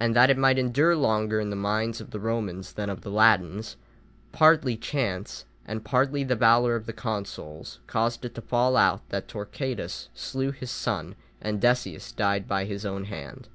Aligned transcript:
And 0.00 0.16
that 0.16 0.30
it 0.30 0.38
might 0.38 0.56
endure 0.58 0.96
longer 0.96 1.38
in 1.38 1.50
the 1.50 1.56
minds 1.56 2.00
of 2.00 2.10
the 2.10 2.18
Romans 2.18 2.72
than 2.72 2.88
of 2.88 3.02
the 3.02 3.10
Latins, 3.10 3.76
partly 4.32 4.78
chance, 4.78 5.44
and 5.66 5.84
partly 5.84 6.24
the 6.24 6.34
valour 6.34 6.74
of 6.74 6.86
the 6.86 6.94
consuls 6.94 7.78
caused 7.86 8.24
it 8.24 8.34
to 8.36 8.40
fall 8.40 8.78
out 8.78 9.06
that 9.10 9.28
Torquatus 9.28 10.08
slew 10.14 10.52
his 10.52 10.70
son, 10.70 11.16
and 11.38 11.60
Decius 11.60 12.12
died 12.12 12.48
by 12.48 12.64
his 12.64 12.86
own 12.86 13.04
hand. 13.04 13.48